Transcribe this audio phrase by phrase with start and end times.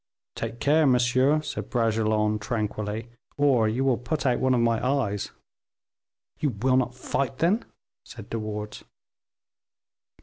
[0.35, 5.29] "Take care, monsieur," said Bragelonne, tranquilly, "or you will put out one of my eyes."
[6.39, 7.65] "You will not fight, then?"
[8.03, 8.83] said De Wardes.